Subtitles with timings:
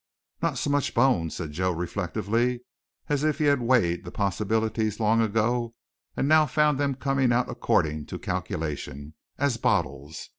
[0.41, 2.61] "Not so much bones," said Joe reflectively,
[3.07, 5.75] as if he had weighed the possibilities long ago
[6.17, 10.29] and now found them coming out according to calculation, "as bottles.